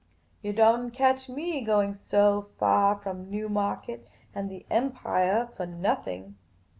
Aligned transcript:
Yah 0.41 0.51
don't 0.51 0.89
catch 0.89 1.29
me 1.29 1.61
going 1.61 1.89
away 1.89 1.93
so 1.95 2.49
fall 2.57 2.95
from 2.95 3.29
New 3.29 3.47
market 3.49 4.07
and 4.33 4.49
the 4.49 4.65
Empire 4.71 5.49
for 5.55 5.67
nothing." 5.67 6.37